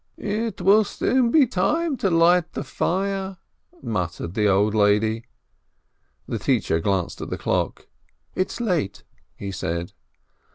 [0.17, 3.37] "It will soon be time to light the fire,"
[3.83, 5.25] muttered the old lady.
[6.27, 7.85] The teacher glanced at the clock.
[8.33, 9.03] "It's late,"
[9.35, 9.93] he said.